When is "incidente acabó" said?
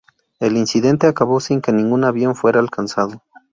0.57-1.39